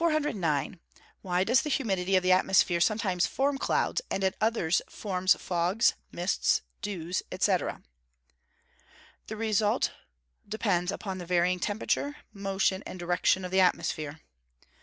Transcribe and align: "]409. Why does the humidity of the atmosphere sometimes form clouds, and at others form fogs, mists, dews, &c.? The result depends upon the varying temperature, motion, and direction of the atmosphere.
"]409. 0.01 0.79
Why 1.21 1.43
does 1.43 1.61
the 1.61 1.69
humidity 1.69 2.15
of 2.15 2.23
the 2.23 2.31
atmosphere 2.31 2.81
sometimes 2.81 3.27
form 3.27 3.59
clouds, 3.59 4.01
and 4.09 4.23
at 4.23 4.33
others 4.41 4.81
form 4.89 5.27
fogs, 5.27 5.93
mists, 6.11 6.63
dews, 6.81 7.21
&c.? 7.39 7.57
The 9.27 9.37
result 9.37 9.91
depends 10.49 10.91
upon 10.91 11.19
the 11.19 11.27
varying 11.27 11.59
temperature, 11.59 12.15
motion, 12.33 12.81
and 12.87 12.97
direction 12.97 13.45
of 13.45 13.51
the 13.51 13.59
atmosphere. 13.59 14.21